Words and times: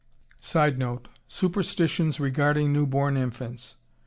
[Sidenote: 0.39 1.09
Superstitions 1.27 2.19
regarding 2.19 2.73
newborn 2.73 3.15
infants. 3.17 3.75